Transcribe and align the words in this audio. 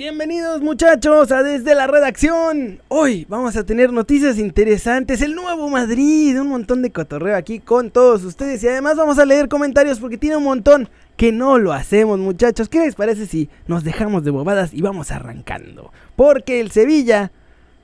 Bienvenidos 0.00 0.62
muchachos 0.62 1.30
a 1.30 1.42
Desde 1.42 1.74
la 1.74 1.86
Redacción. 1.86 2.80
Hoy 2.88 3.26
vamos 3.28 3.54
a 3.58 3.66
tener 3.66 3.92
noticias 3.92 4.38
interesantes, 4.38 5.20
el 5.20 5.34
nuevo 5.34 5.68
Madrid, 5.68 6.40
un 6.40 6.48
montón 6.48 6.80
de 6.80 6.90
cotorreo 6.90 7.36
aquí 7.36 7.58
con 7.60 7.90
todos 7.90 8.24
ustedes 8.24 8.64
y 8.64 8.68
además 8.68 8.96
vamos 8.96 9.18
a 9.18 9.26
leer 9.26 9.50
comentarios 9.50 10.00
porque 10.00 10.16
tiene 10.16 10.38
un 10.38 10.44
montón 10.44 10.88
que 11.18 11.32
no 11.32 11.58
lo 11.58 11.74
hacemos 11.74 12.18
muchachos. 12.18 12.70
¿Qué 12.70 12.78
les 12.78 12.94
parece 12.94 13.26
si 13.26 13.50
nos 13.66 13.84
dejamos 13.84 14.24
de 14.24 14.30
bobadas 14.30 14.72
y 14.72 14.80
vamos 14.80 15.10
arrancando? 15.10 15.92
Porque 16.16 16.60
el 16.60 16.70
Sevilla, 16.70 17.30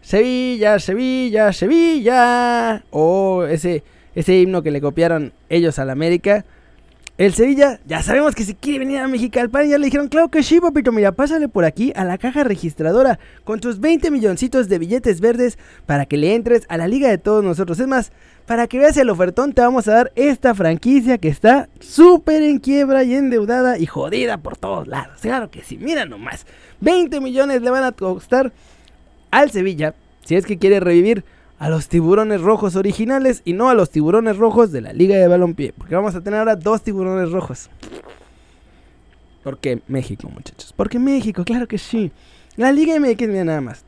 Sevilla, 0.01 0.79
Sevilla, 0.79 1.53
Sevilla, 1.53 2.83
o 2.93 3.45
ese, 3.45 3.85
ese 4.14 4.39
himno 4.39 4.62
que 4.62 4.71
le 4.71 4.80
copiaron 4.80 5.35
ellos 5.51 5.79
al 5.79 5.91
América 5.91 6.46
el 7.19 7.33
Sevilla, 7.33 7.80
ya 7.87 8.03
sabemos 8.03 8.35
que 8.35 8.45
si 8.45 8.55
quiere 8.55 8.80
venir 8.80 8.98
a 8.98 9.09
Mexicalpan, 9.09 9.69
ya 9.69 9.79
le 9.79 9.87
dijeron, 9.87 10.09
claro 10.09 10.29
que 10.29 10.43
sí, 10.43 10.61
papito, 10.61 10.93
mira, 10.93 11.12
pásale 11.12 11.48
por 11.48 11.65
aquí 11.65 11.91
a 11.96 12.05
la 12.05 12.19
caja 12.19 12.45
registradora 12.45 13.19
con 13.45 13.59
tus 13.59 13.80
20 13.80 14.11
milloncitos 14.11 14.69
de 14.69 14.79
billetes 14.79 15.23
verdes 15.23 15.59
para 15.87 16.05
que 16.05 16.19
le 16.19 16.34
entres 16.34 16.66
a 16.69 16.77
la 16.77 16.89
liga 16.89 17.09
de 17.09 17.16
todos 17.16 17.42
nosotros. 17.42 17.80
Es 17.80 17.87
más, 17.87 18.12
para 18.45 18.66
que 18.66 18.79
veas 18.79 18.98
el 18.98 19.09
ofertón, 19.09 19.55
te 19.55 19.62
vamos 19.62 19.89
a 19.89 19.92
dar 19.92 20.12
esta 20.15 20.55
franquicia 20.55 21.16
que 21.16 21.29
está 21.29 21.70
súper 21.80 22.42
en 22.42 22.59
quiebra 22.59 23.02
y 23.02 23.15
endeudada 23.15 23.78
y 23.78 23.87
jodida 23.87 24.37
por 24.37 24.59
todos 24.59 24.87
lados. 24.87 25.20
Claro 25.23 25.51
que 25.51 25.64
sí, 25.64 25.78
mira 25.78 26.05
nomás. 26.05 26.47
20 26.83 27.20
millones 27.23 27.62
le 27.62 27.70
van 27.70 27.84
a 27.84 27.92
costar 27.92 28.53
al 29.30 29.51
Sevilla 29.51 29.95
si 30.27 30.37
es 30.37 30.45
que 30.45 30.59
quiere 30.59 30.80
revivir 30.80 31.25
a 31.59 31.70
los 31.70 31.88
tiburones 31.88 32.41
rojos 32.41 32.77
originales 32.77 33.42
y 33.45 33.55
no 33.55 33.69
a 33.69 33.74
los 33.74 33.91
tiburones 33.91 34.37
rojos 34.37 34.73
de 34.73 34.83
la 34.83 34.92
Liga 34.92 35.16
de 35.16 35.28
Balompié. 35.28 35.73
Porque 35.73 35.95
vamos 35.95 36.14
a 36.14 36.20
tener 36.20 36.38
ahora 36.38 36.56
dos 36.56 36.83
tiburones 36.83 37.30
rojos. 37.30 37.70
Porque 39.42 39.80
México, 39.88 40.28
muchachos. 40.28 40.73
Porque 40.77 40.98
México, 40.98 41.45
claro 41.45 41.66
que 41.66 41.78
sí. 41.78 42.11
La 42.56 42.73
Liga 42.73 42.98
MX, 42.98 43.28
mira 43.28 43.45
nada 43.45 43.61
más. 43.61 43.84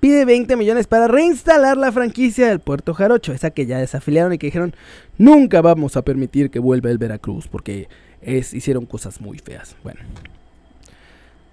Pide 0.00 0.24
20 0.24 0.56
millones 0.56 0.86
para 0.86 1.08
reinstalar 1.08 1.76
la 1.76 1.92
franquicia 1.92 2.48
del 2.48 2.60
Puerto 2.60 2.94
Jarocho. 2.94 3.32
Esa 3.32 3.50
que 3.50 3.66
ya 3.66 3.78
desafiliaron 3.78 4.32
y 4.32 4.38
que 4.38 4.46
dijeron, 4.46 4.74
nunca 5.18 5.60
vamos 5.60 5.96
a 5.96 6.02
permitir 6.02 6.50
que 6.50 6.58
vuelva 6.58 6.90
el 6.90 6.98
Veracruz. 6.98 7.48
Porque 7.48 7.88
es, 8.22 8.54
hicieron 8.54 8.86
cosas 8.86 9.20
muy 9.20 9.38
feas. 9.38 9.76
Bueno. 9.82 10.00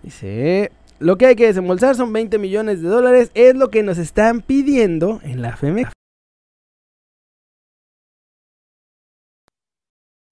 Dice, 0.02 0.72
lo 1.00 1.18
que 1.18 1.26
hay 1.26 1.36
que 1.36 1.48
desembolsar 1.48 1.96
son 1.96 2.14
20 2.14 2.38
millones 2.38 2.82
de 2.82 2.88
dólares. 2.88 3.32
Es 3.34 3.56
lo 3.56 3.70
que 3.70 3.84
nos 3.84 3.98
están 3.98 4.42
pidiendo 4.42 5.20
en 5.24 5.42
la 5.42 5.58
FEMEX. 5.58 5.92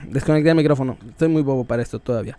Desconecté 0.08 0.50
el 0.50 0.56
micrófono. 0.56 0.98
Estoy 1.10 1.28
muy 1.28 1.42
bobo 1.42 1.66
para 1.66 1.82
esto 1.82 2.00
todavía. 2.00 2.38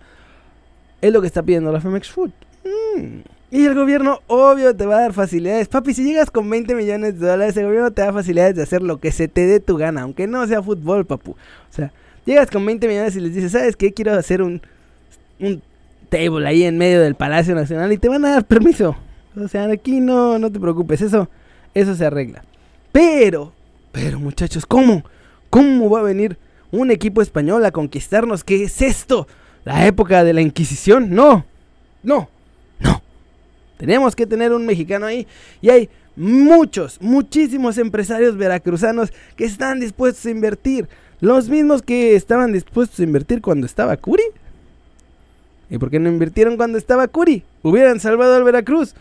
Es 1.00 1.12
lo 1.12 1.20
que 1.20 1.26
está 1.26 1.42
pidiendo 1.42 1.72
la 1.72 1.80
FEMEX 1.80 2.10
Food. 2.10 2.30
Mm. 2.64 3.20
Y 3.50 3.66
el 3.66 3.74
gobierno, 3.74 4.20
obvio, 4.26 4.74
te 4.74 4.86
va 4.86 4.96
a 4.96 5.00
dar 5.02 5.12
facilidades. 5.12 5.68
Papi, 5.68 5.94
si 5.94 6.02
llegas 6.02 6.30
con 6.30 6.48
20 6.48 6.74
millones 6.74 7.20
de 7.20 7.26
dólares, 7.28 7.56
el 7.56 7.66
gobierno 7.66 7.92
te 7.92 8.02
da 8.02 8.12
facilidades 8.12 8.56
de 8.56 8.62
hacer 8.62 8.82
lo 8.82 8.98
que 8.98 9.12
se 9.12 9.28
te 9.28 9.46
dé 9.46 9.60
tu 9.60 9.76
gana. 9.76 10.02
Aunque 10.02 10.26
no 10.26 10.46
sea 10.46 10.62
fútbol, 10.62 11.04
papu. 11.04 11.32
O 11.32 11.72
sea, 11.72 11.92
llegas 12.24 12.50
con 12.50 12.64
20 12.64 12.88
millones 12.88 13.14
y 13.16 13.20
les 13.20 13.34
dices, 13.34 13.52
¿sabes 13.52 13.76
qué? 13.76 13.92
Quiero 13.92 14.12
hacer 14.14 14.42
un, 14.42 14.62
un 15.38 15.62
table 16.14 16.46
ahí 16.46 16.62
en 16.62 16.78
medio 16.78 17.00
del 17.00 17.16
Palacio 17.16 17.56
Nacional 17.56 17.92
y 17.92 17.98
te 17.98 18.08
van 18.08 18.24
a 18.24 18.30
dar 18.30 18.44
permiso. 18.44 18.96
O 19.36 19.48
sea, 19.48 19.64
aquí 19.64 19.98
no, 19.98 20.38
no 20.38 20.52
te 20.52 20.60
preocupes, 20.60 21.00
eso, 21.02 21.28
eso 21.74 21.96
se 21.96 22.06
arregla. 22.06 22.44
Pero, 22.92 23.52
pero 23.90 24.20
muchachos, 24.20 24.64
¿cómo? 24.64 25.02
¿Cómo 25.50 25.90
va 25.90 26.00
a 26.00 26.04
venir 26.04 26.38
un 26.70 26.92
equipo 26.92 27.20
español 27.20 27.64
a 27.64 27.72
conquistarnos? 27.72 28.44
¿Qué 28.44 28.62
es 28.62 28.80
esto? 28.80 29.26
¿La 29.64 29.86
época 29.86 30.22
de 30.22 30.32
la 30.32 30.40
Inquisición? 30.40 31.10
No, 31.10 31.44
no, 32.04 32.28
no. 32.78 33.02
Tenemos 33.76 34.14
que 34.14 34.26
tener 34.26 34.52
un 34.52 34.64
mexicano 34.64 35.06
ahí 35.06 35.26
y 35.60 35.70
hay 35.70 35.88
muchos, 36.14 36.98
muchísimos 37.00 37.76
empresarios 37.76 38.36
veracruzanos 38.36 39.12
que 39.34 39.46
están 39.46 39.80
dispuestos 39.80 40.24
a 40.26 40.30
invertir. 40.30 40.88
Los 41.18 41.48
mismos 41.48 41.82
que 41.82 42.14
estaban 42.14 42.52
dispuestos 42.52 43.00
a 43.00 43.02
invertir 43.02 43.40
cuando 43.40 43.66
estaba 43.66 43.96
Curi. 43.96 44.22
¿Y 45.70 45.78
por 45.78 45.90
qué 45.90 45.98
no 45.98 46.08
invirtieron 46.08 46.56
cuando 46.56 46.78
estaba 46.78 47.08
Curi? 47.08 47.42
Hubieran 47.62 48.00
salvado 48.00 48.34
al 48.34 48.44
Veracruz. 48.44 48.94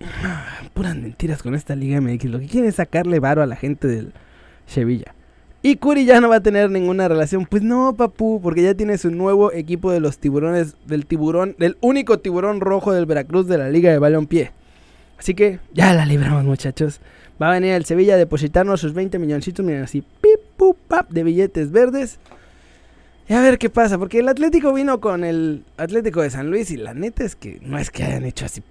Puras 0.74 0.96
mentiras 0.96 1.42
con 1.42 1.54
esta 1.54 1.74
Liga 1.74 2.00
MX. 2.00 2.24
Lo 2.26 2.40
que 2.40 2.46
quieren 2.46 2.68
es 2.68 2.76
sacarle 2.76 3.18
varo 3.20 3.42
a 3.42 3.46
la 3.46 3.56
gente 3.56 3.88
del 3.88 4.12
Sevilla. 4.66 5.14
Y 5.60 5.76
Curi 5.76 6.04
ya 6.04 6.20
no 6.20 6.28
va 6.28 6.36
a 6.36 6.42
tener 6.42 6.70
ninguna 6.70 7.08
relación. 7.08 7.46
Pues 7.46 7.62
no, 7.62 7.94
papu, 7.96 8.40
porque 8.40 8.62
ya 8.62 8.74
tiene 8.74 8.96
su 8.96 9.10
nuevo 9.10 9.52
equipo 9.52 9.90
de 9.90 10.00
los 10.00 10.18
tiburones, 10.18 10.76
del 10.86 11.04
tiburón, 11.04 11.56
del 11.58 11.76
único 11.80 12.20
tiburón 12.20 12.60
rojo 12.60 12.92
del 12.92 13.06
Veracruz 13.06 13.48
de 13.48 13.58
la 13.58 13.68
Liga 13.68 13.90
de 13.90 13.98
Balompié. 13.98 14.52
Así 15.18 15.34
que 15.34 15.58
ya 15.74 15.92
la 15.94 16.06
libramos, 16.06 16.44
muchachos. 16.44 17.00
Va 17.42 17.48
a 17.48 17.52
venir 17.52 17.72
el 17.72 17.84
Sevilla 17.84 18.14
a 18.14 18.18
depositarnos 18.18 18.80
sus 18.80 18.94
20 18.94 19.18
milloncitos, 19.18 19.64
miren 19.64 19.82
así, 19.82 20.02
pip, 20.02 20.40
pap, 20.88 21.10
de 21.10 21.24
billetes 21.24 21.72
verdes. 21.72 22.18
Y 23.28 23.34
a 23.34 23.42
ver 23.42 23.58
qué 23.58 23.68
pasa, 23.68 23.98
porque 23.98 24.20
el 24.20 24.28
Atlético 24.28 24.72
vino 24.72 25.00
con 25.00 25.22
el 25.22 25.62
Atlético 25.76 26.22
de 26.22 26.30
San 26.30 26.50
Luis 26.50 26.70
y 26.70 26.78
la 26.78 26.94
neta 26.94 27.24
es 27.24 27.36
que 27.36 27.58
no 27.60 27.78
es 27.78 27.90
que 27.90 28.02
hayan 28.02 28.24
hecho 28.24 28.46
así 28.46 28.62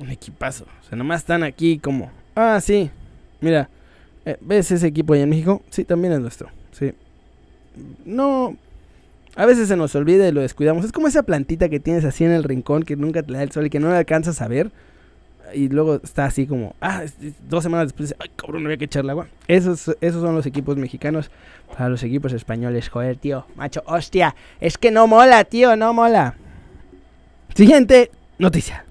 un 0.00 0.10
equipazo. 0.10 0.64
O 0.64 0.88
sea, 0.88 0.98
nomás 0.98 1.20
están 1.20 1.44
aquí 1.44 1.78
como, 1.78 2.10
ah, 2.34 2.60
sí, 2.60 2.90
mira, 3.40 3.68
eh, 4.24 4.36
¿ves 4.40 4.72
ese 4.72 4.88
equipo 4.88 5.12
allá 5.12 5.22
en 5.22 5.28
México? 5.28 5.62
Sí, 5.70 5.84
también 5.84 6.12
es 6.12 6.20
nuestro, 6.20 6.48
sí. 6.72 6.92
No, 8.04 8.56
a 9.36 9.46
veces 9.46 9.68
se 9.68 9.76
nos 9.76 9.94
olvida 9.94 10.26
y 10.26 10.32
lo 10.32 10.40
descuidamos. 10.40 10.84
Es 10.84 10.90
como 10.90 11.06
esa 11.06 11.22
plantita 11.22 11.68
que 11.68 11.78
tienes 11.78 12.04
así 12.04 12.24
en 12.24 12.32
el 12.32 12.42
rincón 12.42 12.82
que 12.82 12.96
nunca 12.96 13.22
te 13.22 13.32
da 13.32 13.44
el 13.44 13.52
sol 13.52 13.66
y 13.66 13.70
que 13.70 13.78
no 13.78 13.90
le 13.90 13.96
alcanzas 13.96 14.42
a 14.42 14.48
ver 14.48 14.72
y 15.54 15.68
luego 15.68 16.00
está 16.02 16.26
así 16.26 16.46
como, 16.46 16.74
ah, 16.80 17.04
dos 17.48 17.62
semanas 17.62 17.88
después, 17.88 18.14
ay, 18.18 18.30
cabrón, 18.36 18.64
había 18.64 18.76
que 18.76 18.84
echarle 18.86 19.10
agua. 19.10 19.28
Esos, 19.48 19.96
esos 20.00 20.22
son 20.22 20.34
los 20.34 20.46
equipos 20.46 20.76
mexicanos 20.76 21.30
para 21.68 21.88
los 21.88 22.02
equipos 22.02 22.32
españoles. 22.32 22.88
Joder, 22.88 23.16
tío, 23.16 23.46
macho, 23.56 23.82
hostia, 23.86 24.34
es 24.60 24.78
que 24.78 24.90
no 24.90 25.06
mola, 25.06 25.44
tío, 25.44 25.76
no 25.76 25.92
mola. 25.92 26.36
Siguiente 27.54 28.10
noticia. 28.38 28.84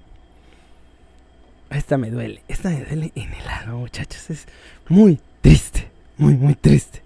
Esta 1.70 1.96
me 1.96 2.10
duele, 2.10 2.42
esta 2.48 2.70
me 2.70 2.84
duele 2.84 3.12
en 3.14 3.32
el 3.32 3.48
alma, 3.48 3.74
muchachos. 3.74 4.28
Es 4.30 4.46
muy 4.88 5.20
triste, 5.40 5.88
muy, 6.16 6.34
muy 6.34 6.54
triste. 6.54 7.02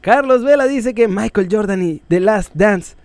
Carlos 0.00 0.42
Vela 0.42 0.66
dice 0.66 0.94
que 0.94 1.08
Michael 1.08 1.48
Jordan 1.50 1.82
y 1.82 2.02
The 2.08 2.20
Last 2.20 2.50
Dance 2.54 2.96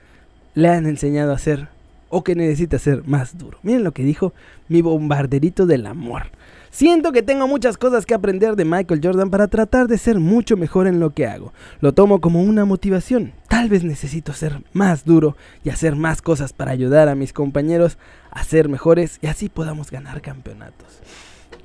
le 0.53 0.69
han 0.69 0.85
enseñado 0.85 1.33
a 1.33 1.37
ser 1.37 1.69
o 2.09 2.23
que 2.23 2.35
necesita 2.35 2.79
ser 2.79 3.03
más 3.07 3.37
duro. 3.37 3.57
Miren 3.63 3.83
lo 3.83 3.91
que 3.91 4.03
dijo 4.03 4.33
mi 4.67 4.81
bombarderito 4.81 5.65
del 5.65 5.85
amor. 5.85 6.23
Siento 6.71 7.11
que 7.11 7.23
tengo 7.23 7.47
muchas 7.47 7.77
cosas 7.77 8.05
que 8.05 8.13
aprender 8.13 8.55
de 8.55 8.65
Michael 8.65 9.01
Jordan 9.03 9.31
para 9.31 9.47
tratar 9.47 9.87
de 9.87 9.97
ser 9.97 10.19
mucho 10.19 10.55
mejor 10.55 10.85
en 10.87 10.99
lo 10.99 11.11
que 11.11 11.25
hago. 11.25 11.51
Lo 11.81 11.93
tomo 11.93 12.21
como 12.21 12.43
una 12.43 12.63
motivación. 12.65 13.33
Tal 13.47 13.69
vez 13.69 13.83
necesito 13.83 14.33
ser 14.33 14.61
más 14.71 15.03
duro 15.03 15.35
y 15.63 15.69
hacer 15.69 15.95
más 15.95 16.21
cosas 16.21 16.53
para 16.53 16.71
ayudar 16.71 17.09
a 17.09 17.15
mis 17.15 17.33
compañeros 17.33 17.97
a 18.29 18.43
ser 18.43 18.69
mejores 18.69 19.17
y 19.21 19.27
así 19.27 19.49
podamos 19.49 19.89
ganar 19.89 20.21
campeonatos. 20.21 20.99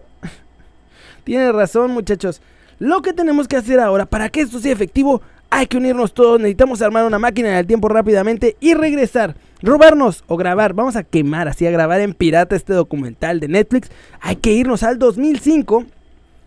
Tiene 1.23 1.51
razón 1.51 1.91
muchachos. 1.91 2.41
Lo 2.77 3.01
que 3.01 3.13
tenemos 3.13 3.47
que 3.47 3.57
hacer 3.57 3.79
ahora 3.79 4.05
para 4.05 4.29
que 4.29 4.41
esto 4.41 4.59
sea 4.59 4.71
efectivo, 4.71 5.21
hay 5.49 5.65
que 5.65 5.77
unirnos 5.77 6.13
todos. 6.13 6.39
Necesitamos 6.39 6.81
armar 6.83 7.05
una 7.05 7.19
máquina 7.19 7.55
del 7.57 7.65
tiempo 7.65 7.89
rápidamente 7.89 8.55
y 8.59 8.75
regresar 8.75 9.35
robarnos 9.61 10.23
o 10.27 10.37
grabar, 10.37 10.73
vamos 10.73 10.95
a 10.95 11.03
quemar, 11.03 11.47
así 11.47 11.65
a 11.65 11.71
grabar 11.71 12.01
en 12.01 12.13
pirata 12.13 12.55
este 12.55 12.73
documental 12.73 13.39
de 13.39 13.47
Netflix, 13.47 13.89
hay 14.21 14.37
que 14.37 14.51
irnos 14.51 14.83
al 14.83 14.99
2005, 14.99 15.85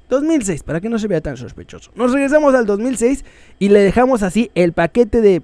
2006, 0.08 0.62
para 0.62 0.80
que 0.80 0.88
no 0.88 0.98
se 0.98 1.08
vea 1.08 1.20
tan 1.20 1.36
sospechoso. 1.36 1.90
Nos 1.94 2.12
regresamos 2.12 2.54
al 2.54 2.66
2006 2.66 3.24
y 3.58 3.68
le 3.68 3.80
dejamos 3.80 4.22
así 4.22 4.50
el 4.54 4.72
paquete 4.72 5.20
de 5.20 5.42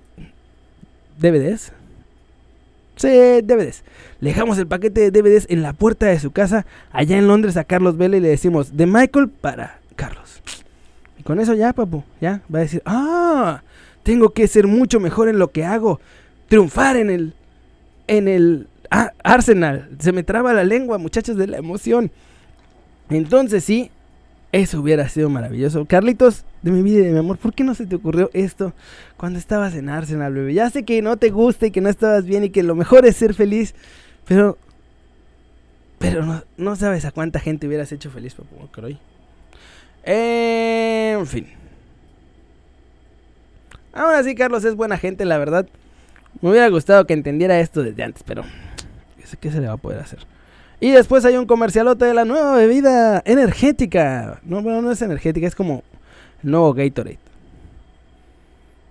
DVDs. 1.18 1.72
Sí, 2.96 3.08
DVDs. 3.08 3.84
Le 4.20 4.30
dejamos 4.30 4.58
el 4.58 4.66
paquete 4.66 5.10
de 5.10 5.10
DVDs 5.10 5.46
en 5.48 5.62
la 5.62 5.72
puerta 5.72 6.06
de 6.06 6.18
su 6.18 6.32
casa, 6.32 6.66
allá 6.90 7.16
en 7.16 7.28
Londres, 7.28 7.56
a 7.56 7.64
Carlos 7.64 7.96
Vela 7.96 8.16
y 8.16 8.20
le 8.20 8.28
decimos 8.28 8.76
de 8.76 8.86
Michael 8.86 9.28
para 9.28 9.78
Carlos. 9.94 10.42
Y 11.18 11.22
con 11.22 11.38
eso 11.38 11.54
ya, 11.54 11.72
papu, 11.72 12.02
ya 12.20 12.42
va 12.52 12.58
a 12.58 12.62
decir, 12.62 12.82
ah, 12.84 13.62
tengo 14.02 14.30
que 14.30 14.48
ser 14.48 14.66
mucho 14.66 14.98
mejor 14.98 15.28
en 15.28 15.38
lo 15.38 15.52
que 15.52 15.64
hago, 15.64 16.00
triunfar 16.48 16.96
en 16.96 17.10
el 17.10 17.34
en 18.08 18.26
el 18.26 18.66
Arsenal. 18.90 19.90
Se 20.00 20.12
me 20.12 20.24
traba 20.24 20.52
la 20.52 20.64
lengua, 20.64 20.98
muchachos, 20.98 21.36
de 21.36 21.46
la 21.46 21.58
emoción. 21.58 22.10
Entonces 23.10 23.64
sí, 23.64 23.90
eso 24.52 24.80
hubiera 24.80 25.08
sido 25.08 25.30
maravilloso. 25.30 25.84
Carlitos, 25.84 26.44
de 26.62 26.70
mi 26.70 26.82
vida 26.82 27.00
y 27.00 27.04
de 27.04 27.12
mi 27.12 27.18
amor, 27.18 27.38
¿por 27.38 27.54
qué 27.54 27.64
no 27.64 27.74
se 27.74 27.86
te 27.86 27.96
ocurrió 27.96 28.30
esto 28.32 28.72
cuando 29.16 29.38
estabas 29.38 29.74
en 29.74 29.88
Arsenal, 29.88 30.34
bebé? 30.34 30.54
Ya 30.54 30.70
sé 30.70 30.84
que 30.84 31.02
no 31.02 31.16
te 31.16 31.30
gusta 31.30 31.66
y 31.66 31.70
que 31.70 31.80
no 31.80 31.88
estabas 31.88 32.24
bien 32.24 32.44
y 32.44 32.50
que 32.50 32.62
lo 32.62 32.74
mejor 32.74 33.06
es 33.06 33.16
ser 33.16 33.34
feliz, 33.34 33.74
pero... 34.26 34.58
Pero 35.98 36.44
no, 36.56 36.76
sabes 36.76 37.04
a 37.04 37.10
cuánta 37.10 37.40
gente 37.40 37.66
hubieras 37.66 37.90
hecho 37.90 38.08
feliz, 38.10 38.32
papá, 38.32 38.54
hoy. 38.82 38.98
en 40.04 41.26
fin. 41.26 41.48
Ahora 43.92 44.22
sí, 44.22 44.36
Carlos 44.36 44.64
es 44.64 44.76
buena 44.76 44.96
gente, 44.96 45.24
la 45.24 45.38
verdad. 45.38 45.66
Me 46.40 46.50
hubiera 46.50 46.68
gustado 46.68 47.06
que 47.06 47.14
entendiera 47.14 47.58
esto 47.60 47.82
desde 47.82 48.02
antes, 48.02 48.22
pero 48.22 48.44
¿Qué 49.36 49.50
se 49.50 49.60
le 49.60 49.68
va 49.68 49.74
a 49.74 49.78
poder 49.78 50.00
hacer? 50.00 50.20
Y 50.80 50.90
después 50.90 51.24
hay 51.24 51.36
un 51.36 51.46
comercialote 51.46 52.04
de 52.04 52.14
la 52.14 52.24
nueva 52.24 52.56
bebida 52.56 53.22
energética. 53.24 54.40
No, 54.44 54.62
bueno, 54.62 54.80
no 54.80 54.92
es 54.92 55.02
energética, 55.02 55.46
es 55.46 55.54
como 55.54 55.82
el 56.42 56.50
nuevo 56.50 56.72
Gatorade. 56.72 57.18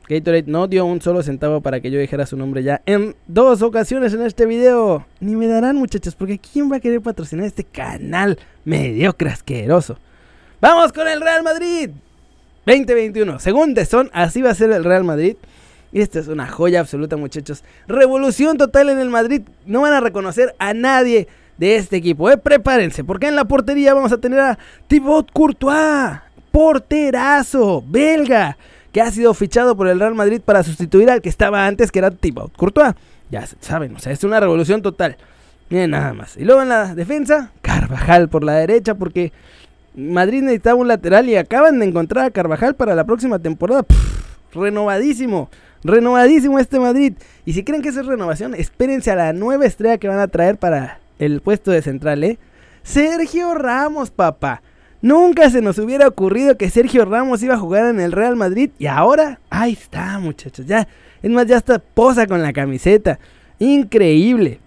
Gatorade 0.09 0.45
no 0.47 0.67
dio 0.67 0.85
un 0.85 1.01
solo 1.01 1.23
centavo 1.23 1.61
para 1.61 1.79
que 1.79 1.91
yo 1.91 1.99
dijera 1.99 2.25
su 2.25 2.38
nombre 2.38 2.63
ya 2.63 2.81
en 2.85 3.15
dos 3.27 3.61
ocasiones 3.61 4.13
en 4.13 4.21
este 4.21 4.45
video. 4.45 5.05
Ni 5.19 5.35
me 5.35 5.47
darán 5.47 5.77
muchachos, 5.77 6.15
porque 6.15 6.39
¿quién 6.39 6.71
va 6.71 6.77
a 6.77 6.79
querer 6.79 7.01
patrocinar 7.01 7.45
este 7.45 7.63
canal 7.63 8.38
mediocre 8.63 9.29
asqueroso? 9.29 9.97
Vamos 10.59 10.91
con 10.91 11.07
el 11.07 11.21
Real 11.21 11.44
Madrid. 11.44 11.89
2021. 12.65 13.39
Según 13.39 13.73
The 13.73 13.85
Son, 13.85 14.09
así 14.13 14.41
va 14.41 14.51
a 14.51 14.55
ser 14.55 14.71
el 14.71 14.83
Real 14.83 15.05
Madrid. 15.05 15.38
Y 15.92 16.01
esta 16.01 16.19
es 16.19 16.28
una 16.28 16.48
joya 16.48 16.80
absoluta 16.80 17.18
muchachos. 17.18 17.63
Revolución 17.88 18.57
total 18.57 18.89
en 18.89 19.00
el 19.00 19.10
Madrid. 19.10 19.42
No 19.66 19.81
van 19.81 19.94
a 19.94 20.01
reconocer 20.01 20.56
a 20.60 20.74
nadie 20.74 21.28
de 21.57 21.75
este 21.75 21.98
equipo. 21.98 22.30
Eh. 22.30 22.38
Prepárense, 22.38 23.04
porque 23.04 23.28
en 23.28 23.36
la 23.36 23.45
portería 23.45 23.94
vamos 23.94 24.12
a 24.12 24.18
tener 24.18 24.39
a 24.39 24.57
Thibaut 24.88 25.31
Courtois. 25.31 26.19
Porterazo, 26.51 27.84
belga 27.88 28.57
que 28.92 29.01
ha 29.01 29.12
sido 29.12 29.34
fichado 29.36 29.78
por 29.78 29.88
el 29.88 30.00
Real 30.00 30.16
Madrid 30.16 30.42
para 30.44 30.63
sustituir 30.63 31.12
al 31.12 31.22
que 31.22 31.30
estaba 31.30 31.68
antes, 31.68 31.92
que 31.92 32.00
era 32.00 32.10
Thibaut 32.10 32.56
Courtois. 32.56 32.95
Ya 33.30 33.45
saben, 33.60 33.95
o 33.95 34.00
sea, 34.00 34.12
es 34.12 34.24
una 34.24 34.40
revolución 34.40 34.81
total. 34.81 35.18
Miren 35.69 35.92
nada 35.92 36.13
más. 36.13 36.38
Y 36.38 36.45
luego 36.45 36.62
en 36.62 36.69
la 36.69 36.95
defensa, 36.95 37.51
Carvajal 37.62 38.30
por 38.30 38.44
la 38.44 38.54
derecha, 38.54 38.95
porque 38.95 39.33
Madrid 39.95 40.42
necesitaba 40.42 40.75
un 40.75 40.88
lateral 40.88 41.28
y 41.28 41.36
acaban 41.36 41.80
de 41.80 41.86
encontrar 41.86 42.25
a 42.25 42.31
Carvajal 42.31 42.75
para 42.75 42.95
la 42.95 43.04
próxima 43.04 43.40
temporada. 43.40 43.86
renovadísimo, 44.54 45.50
renovadísimo 45.83 46.59
este 46.59 46.79
Madrid. 46.79 47.13
Y 47.45 47.53
si 47.53 47.63
creen 47.63 47.81
que 47.81 47.89
es 47.89 48.06
renovación, 48.06 48.53
espérense 48.53 49.12
a 49.12 49.15
la 49.15 49.33
nueva 49.33 49.65
estrella 49.65 49.97
que 49.97 50.07
van 50.07 50.19
a 50.19 50.27
traer 50.27 50.57
para 50.57 51.00
el 51.19 51.41
puesto 51.41 51.71
de 51.71 51.81
central, 51.81 52.24
¿eh? 52.24 52.38
Sergio 52.83 53.53
Ramos, 53.53 54.12
papá. 54.12 54.62
Nunca 55.01 55.50
se 55.50 55.62
nos 55.62 55.77
hubiera 55.77 56.07
ocurrido 56.07 56.57
que 56.57 56.69
Sergio 56.69 57.06
Ramos 57.06 57.44
iba 57.44 57.56
a 57.56 57.59
jugar 57.59 57.85
en 57.85 58.00
el 58.00 58.12
Real 58.12 58.35
Madrid 58.35 58.71
y 58.79 58.88
ahora, 58.88 59.39
ahí 59.50 59.74
está 59.74 60.18
muchachos, 60.19 60.65
ya, 60.65 60.88
es 61.21 61.29
más, 61.29 61.45
ya 61.45 61.57
está 61.57 61.80
posa 61.80 62.27
con 62.27 62.41
la 62.41 62.53
camiseta. 62.53 63.19
Increíble. 63.59 64.59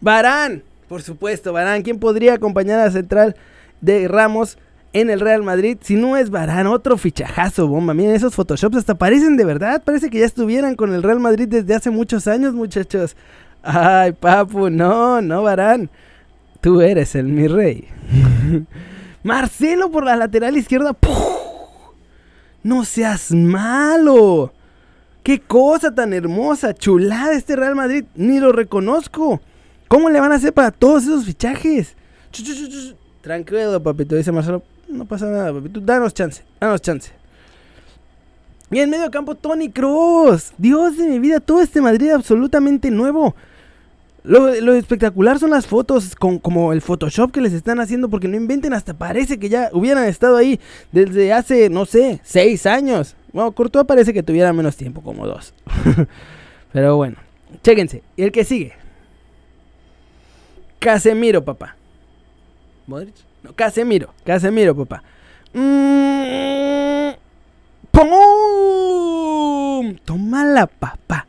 Barán, 0.00 0.62
por 0.88 1.02
supuesto, 1.02 1.52
Barán, 1.52 1.82
¿quién 1.82 1.98
podría 1.98 2.34
acompañar 2.34 2.80
a 2.80 2.90
Central 2.90 3.36
de 3.80 4.08
Ramos 4.08 4.58
en 4.92 5.10
el 5.10 5.20
Real 5.20 5.42
Madrid? 5.42 5.78
Si 5.80 5.96
no 5.96 6.16
es 6.16 6.30
Barán, 6.30 6.66
otro 6.66 6.96
fichajazo, 6.96 7.68
bomba. 7.68 7.94
Miren, 7.94 8.14
esos 8.14 8.34
Photoshops 8.34 8.78
hasta 8.78 8.96
parecen 8.96 9.36
de 9.36 9.44
verdad, 9.44 9.82
parece 9.84 10.10
que 10.10 10.18
ya 10.18 10.26
estuvieran 10.26 10.74
con 10.74 10.94
el 10.94 11.02
Real 11.02 11.20
Madrid 11.20 11.48
desde 11.48 11.74
hace 11.74 11.90
muchos 11.90 12.26
años, 12.26 12.54
muchachos. 12.54 13.16
Ay, 13.62 14.12
papu, 14.12 14.70
no, 14.70 15.20
no, 15.20 15.42
Barán. 15.42 15.90
Tú 16.60 16.80
eres 16.80 17.14
el 17.14 17.26
mi 17.26 17.46
rey. 17.46 17.88
Marcelo 19.22 19.90
por 19.90 20.04
la 20.04 20.16
lateral 20.16 20.56
izquierda. 20.56 20.96
No 22.62 22.84
seas 22.84 23.30
malo. 23.30 24.52
Qué 25.22 25.40
cosa 25.40 25.94
tan 25.94 26.12
hermosa, 26.12 26.74
chulada 26.74 27.34
este 27.34 27.54
Real 27.54 27.74
Madrid. 27.74 28.04
Ni 28.14 28.40
lo 28.40 28.52
reconozco. 28.52 29.40
¿Cómo 29.86 30.10
le 30.10 30.20
van 30.20 30.32
a 30.32 30.36
hacer 30.36 30.52
para 30.52 30.70
todos 30.70 31.04
esos 31.04 31.24
fichajes? 31.24 31.94
Tranquilo, 33.20 33.82
papito, 33.82 34.16
dice 34.16 34.32
Marcelo. 34.32 34.62
No 34.88 35.04
pasa 35.04 35.26
nada, 35.26 35.52
papito. 35.52 35.80
Danos 35.80 36.14
chance, 36.14 36.42
danos 36.60 36.80
chance. 36.80 37.12
Y 38.70 38.78
en 38.80 38.90
medio 38.90 39.10
campo, 39.10 39.34
Tony 39.34 39.70
Cross. 39.70 40.52
Dios 40.58 40.96
de 40.96 41.08
mi 41.08 41.18
vida, 41.18 41.40
todo 41.40 41.62
este 41.62 41.80
Madrid 41.80 42.10
absolutamente 42.10 42.90
nuevo. 42.90 43.34
Lo, 44.24 44.74
espectacular 44.74 45.38
son 45.38 45.50
las 45.50 45.66
fotos, 45.66 46.14
con, 46.14 46.38
como 46.38 46.74
el 46.74 46.82
Photoshop 46.82 47.30
que 47.30 47.40
les 47.40 47.54
están 47.54 47.80
haciendo, 47.80 48.10
porque 48.10 48.28
no 48.28 48.36
inventen, 48.36 48.74
hasta 48.74 48.92
parece 48.92 49.38
que 49.38 49.48
ya 49.48 49.70
hubieran 49.72 50.04
estado 50.04 50.36
ahí 50.36 50.60
desde 50.92 51.32
hace, 51.32 51.70
no 51.70 51.86
sé, 51.86 52.20
seis 52.24 52.66
años. 52.66 53.16
Bueno, 53.32 53.52
Courtois 53.52 53.86
parece 53.86 54.12
que 54.12 54.22
tuviera 54.22 54.52
menos 54.52 54.76
tiempo, 54.76 55.02
como 55.02 55.26
dos. 55.26 55.54
Pero 56.72 56.96
bueno, 56.96 57.16
chéquense. 57.62 58.02
Y 58.16 58.22
el 58.22 58.32
que 58.32 58.44
sigue. 58.44 58.74
Casemiro, 60.78 61.42
papá. 61.42 61.77
¿Modric? 62.88 63.14
No, 63.42 63.54
Casemiro, 63.54 64.14
Casemiro, 64.24 64.74
papá. 64.74 65.02
Mm, 65.52 67.10
¡Pum! 67.90 69.94
Tómala, 70.06 70.66
papá. 70.66 71.26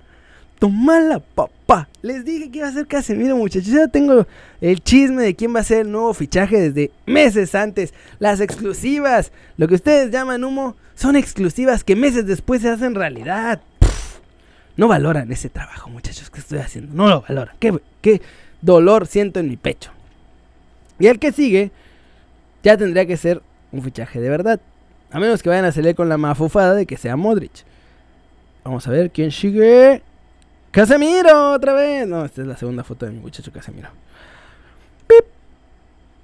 Tómala, 0.58 1.20
papá. 1.20 1.90
Les 2.02 2.24
dije 2.24 2.50
que 2.50 2.60
iba 2.60 2.68
a 2.70 2.72
ser 2.72 2.88
Casemiro, 2.88 3.36
muchachos. 3.36 3.74
Ya 3.74 3.90
tengo 3.90 4.26
el 4.62 4.82
chisme 4.82 5.22
de 5.22 5.36
quién 5.36 5.54
va 5.54 5.60
a 5.60 5.64
ser 5.64 5.82
el 5.82 5.92
nuevo 5.92 6.14
fichaje 6.14 6.62
desde 6.62 6.92
meses 7.06 7.54
antes. 7.56 7.94
Las 8.20 8.40
exclusivas. 8.40 9.34
Lo 9.58 9.68
que 9.68 9.76
ustedes 9.76 10.12
llaman 10.12 10.46
humo 10.46 10.78
son 10.96 11.18
exclusivas 11.18 11.84
que 11.84 11.98
meses 11.98 12.26
después 12.26 12.62
se 12.62 12.70
hacen 12.70 12.96
realidad. 12.96 13.62
no 14.78 14.88
valoran 14.88 15.30
ese 15.34 15.50
trabajo, 15.50 15.90
muchachos, 15.90 16.30
que 16.30 16.40
estoy 16.40 16.60
haciendo. 16.60 16.94
No 16.94 17.10
lo 17.10 17.22
valoran. 17.22 17.56
Qué, 17.60 17.78
qué 18.02 18.22
dolor 18.62 19.08
siento 19.08 19.42
en 19.42 19.50
mi 19.50 19.58
pecho. 19.58 19.92
Y 21.00 21.08
el 21.08 21.20
que 21.20 21.32
sigue 21.32 21.72
ya 22.64 22.78
tendría 22.78 23.06
que 23.06 23.18
ser 23.18 23.42
un 23.72 23.82
fichaje 23.82 24.20
de 24.20 24.30
verdad. 24.30 24.60
A 25.12 25.20
menos 25.20 25.42
que 25.42 25.50
vayan 25.50 25.66
a 25.66 25.72
salir 25.72 25.96
con 25.96 26.10
la 26.10 26.18
mafufada 26.18 26.76
de 26.76 26.86
que 26.86 26.98
sea 26.98 27.16
Modric. 27.16 27.64
Vamos 28.64 28.88
a 28.88 28.92
ver 28.92 29.10
quién 29.10 29.32
sigue. 29.32 30.04
Casemiro, 30.72 31.54
otra 31.54 31.74
vez. 31.74 32.08
No, 32.08 32.26
esta 32.26 32.42
es 32.42 32.48
la 32.48 32.58
segunda 32.58 32.84
foto 32.84 33.06
de 33.06 33.14
mi 33.14 33.20
muchacho 33.20 33.52
Casemiro. 33.52 33.90
¡Pip! 35.08 35.26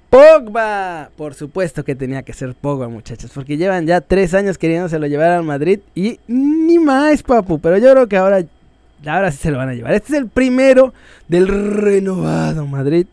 Pogba. 0.08 1.10
Por 1.16 1.34
supuesto 1.34 1.84
que 1.84 1.96
tenía 1.96 2.22
que 2.22 2.32
ser 2.32 2.54
Pogba, 2.54 2.88
muchachos. 2.88 3.32
Porque 3.34 3.56
llevan 3.56 3.86
ya 3.86 4.00
tres 4.00 4.34
años 4.34 4.58
queriéndoselo 4.58 5.06
llevar 5.06 5.32
al 5.32 5.42
Madrid. 5.42 5.80
Y 5.94 6.20
ni 6.28 6.78
más, 6.78 7.22
papu. 7.22 7.58
Pero 7.58 7.78
yo 7.78 7.90
creo 7.92 8.06
que 8.06 8.16
ahora, 8.16 8.44
ahora 9.06 9.32
sí 9.32 9.38
se 9.38 9.50
lo 9.50 9.58
van 9.58 9.70
a 9.70 9.74
llevar. 9.74 9.94
Este 9.94 10.12
es 10.12 10.18
el 10.18 10.28
primero 10.28 10.94
del 11.26 11.48
renovado 11.48 12.66
Madrid. 12.66 13.06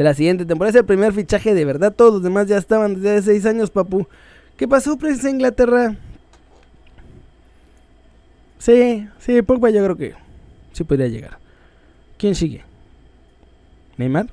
De 0.00 0.04
la 0.04 0.14
siguiente 0.14 0.46
temporada. 0.46 0.70
Es 0.70 0.76
el 0.76 0.86
primer 0.86 1.12
fichaje 1.12 1.52
de 1.52 1.62
verdad. 1.66 1.92
Todos 1.92 2.14
los 2.14 2.22
demás 2.22 2.46
ya 2.46 2.56
estaban 2.56 2.94
desde 2.94 3.18
hace 3.18 3.32
seis 3.32 3.44
años, 3.44 3.70
papu. 3.70 4.08
¿Qué 4.56 4.66
pasó, 4.66 4.96
Prensa 4.96 5.28
Inglaterra? 5.28 5.94
Sí, 8.56 9.06
sí, 9.18 9.42
Pogba 9.42 9.68
yo 9.68 9.84
creo 9.84 9.96
que 9.98 10.14
sí 10.72 10.84
podría 10.84 11.08
llegar. 11.08 11.36
¿Quién 12.16 12.34
sigue? 12.34 12.64
¿Neymar? 13.98 14.28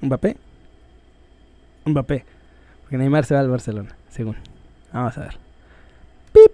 ¿Mbappé? 0.00 0.36
Mbappé. 1.86 2.24
Porque 2.82 2.96
Neymar 2.96 3.24
se 3.24 3.34
va 3.34 3.40
al 3.40 3.50
Barcelona, 3.50 3.96
según. 4.10 4.36
Vamos 4.92 5.18
a 5.18 5.22
ver. 5.22 5.38
¡Pip! 6.32 6.52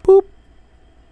¡Pup! 0.00 0.24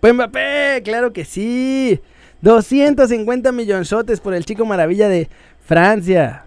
Pues 0.00 0.14
Mbappé, 0.14 0.80
claro 0.82 1.12
que 1.12 1.26
sí. 1.26 2.00
250 2.40 3.52
millonzotes 3.52 4.20
por 4.20 4.32
el 4.32 4.46
chico 4.46 4.64
maravilla 4.64 5.08
de 5.08 5.28
Francia. 5.66 6.44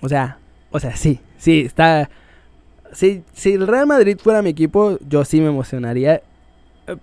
O 0.00 0.08
sea, 0.08 0.38
o 0.70 0.80
sea, 0.80 0.96
sí, 0.96 1.20
sí, 1.38 1.60
está... 1.60 2.10
Si, 2.92 3.22
si 3.32 3.52
el 3.54 3.66
Real 3.66 3.86
Madrid 3.86 4.18
fuera 4.22 4.42
mi 4.42 4.50
equipo, 4.50 4.98
yo 5.08 5.24
sí 5.24 5.40
me 5.40 5.48
emocionaría 5.48 6.20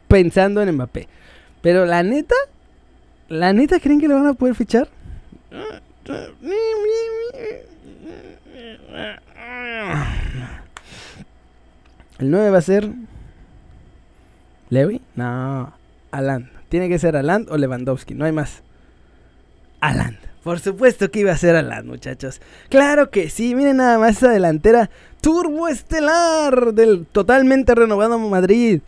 pensando 0.08 0.62
en 0.62 0.74
Mbappé. 0.76 1.08
Pero 1.62 1.86
la 1.86 2.04
neta, 2.04 2.36
la 3.30 3.54
neta, 3.54 3.80
¿creen 3.80 4.00
que 4.00 4.08
lo 4.08 4.16
van 4.16 4.28
a 4.28 4.34
poder 4.34 4.56
fichar? 4.56 4.90
El 12.20 12.30
9 12.30 12.50
va 12.50 12.58
a 12.58 12.62
ser. 12.62 12.90
¿Lewy? 14.70 15.02
No. 15.16 15.74
Alan. 16.12 16.52
Tiene 16.70 16.88
que 16.88 17.00
ser 17.00 17.16
Alan 17.18 17.48
o 17.50 17.58
Lewandowski. 17.58 18.14
No 18.14 18.26
hay 18.26 18.32
más. 18.32 18.64
Alan. 19.82 20.18
Por 20.44 20.60
supuesto 20.60 21.12
que 21.12 21.20
iba 21.20 21.32
a 21.32 21.38
ser 21.38 21.56
Alan, 21.56 21.86
muchachos. 21.86 22.42
Claro 22.70 23.12
que 23.12 23.30
sí. 23.30 23.54
Miren 23.54 23.78
nada 23.78 24.00
más 24.00 24.18
esa 24.18 24.32
delantera 24.32 24.90
turbo 25.22 25.68
estelar 25.68 26.74
del 26.74 27.06
totalmente 27.06 27.76
renovado 27.76 28.18
Madrid. 28.18 28.82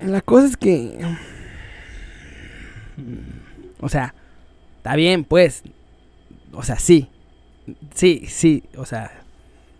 La 0.00 0.20
cosa 0.20 0.46
es 0.46 0.56
que... 0.56 0.98
O 3.80 3.88
sea, 3.88 4.14
está 4.78 4.96
bien, 4.96 5.24
pues. 5.24 5.62
O 6.52 6.62
sea, 6.62 6.78
sí. 6.78 7.08
Sí, 7.94 8.24
sí, 8.28 8.64
o 8.76 8.84
sea, 8.84 9.12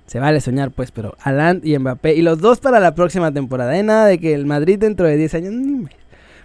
se 0.07 0.21
vale 0.21 0.41
soñar, 0.41 0.71
pues, 0.71 0.93
pero 0.93 1.17
Alan 1.21 1.61
y 1.65 1.77
Mbappé, 1.77 2.15
y 2.15 2.23
los 2.23 2.41
dos 2.41 2.61
para 2.61 2.79
la 2.79 2.95
próxima 2.95 3.33
temporada, 3.33 3.77
¿eh? 3.77 3.83
Nada 3.83 4.07
de 4.07 4.19
que 4.19 4.35
el 4.35 4.47
Madrid 4.47 4.79
dentro 4.79 5.07
de 5.07 5.17
10 5.17 5.35
años, 5.35 5.55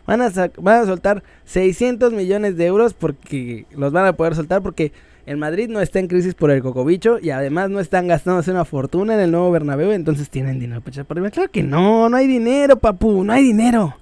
van 0.07 0.21
a, 0.21 0.31
van 0.57 0.81
a 0.81 0.85
soltar 0.85 1.21
600 1.45 2.13
millones 2.13 2.57
de 2.57 2.65
euros 2.65 2.93
porque 2.93 3.65
los 3.75 3.91
van 3.91 4.05
a 4.05 4.13
poder 4.13 4.33
soltar 4.33 4.63
porque 4.63 4.93
el 5.27 5.35
Madrid 5.35 5.69
no 5.69 5.81
está 5.81 5.99
en 5.99 6.07
crisis 6.07 6.33
por 6.33 6.49
el 6.49 6.61
cocobicho 6.61 7.19
y 7.21 7.31
además 7.31 7.69
no 7.69 7.81
están 7.81 8.07
gastándose 8.07 8.49
una 8.49 8.63
fortuna 8.63 9.13
en 9.13 9.19
el 9.19 9.31
nuego 9.31 9.51
Bernabéu, 9.51 9.91
entonces 9.91 10.29
tienen 10.29 10.57
dinero 10.57 10.79
para 10.79 10.91
echar 10.91 11.05
por 11.05 11.31
Claro 11.31 11.51
que 11.51 11.61
no, 11.61 12.07
no 12.07 12.15
hay 12.15 12.27
dinero, 12.27 12.77
papu, 12.77 13.25
no 13.25 13.33
hay 13.33 13.43
dinero. 13.43 13.93